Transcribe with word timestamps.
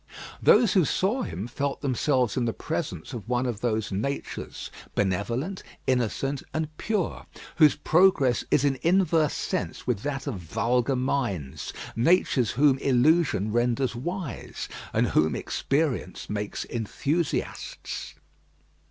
Those 0.41 0.73
who 0.73 0.83
saw 0.83 1.21
him 1.21 1.45
felt 1.45 1.81
themselves 1.81 2.35
in 2.35 2.45
the 2.45 2.53
presence 2.53 3.13
of 3.13 3.29
one 3.29 3.45
of 3.45 3.61
those 3.61 3.91
natures, 3.91 4.71
benevolent, 4.95 5.61
innocent, 5.85 6.41
and 6.55 6.75
pure, 6.79 7.27
whose 7.57 7.75
progress 7.75 8.43
is 8.49 8.65
in 8.65 8.79
inverse 8.81 9.35
sense 9.35 9.85
with 9.85 9.99
that 10.01 10.25
of 10.25 10.39
vulgar 10.39 10.95
minds; 10.95 11.71
natures 11.95 12.49
whom 12.49 12.79
illusion 12.79 13.51
renders 13.51 13.95
wise, 13.95 14.67
and 14.91 15.09
whom 15.09 15.35
experience 15.35 16.27
makes 16.31 16.65
enthusiasts. 16.65 18.15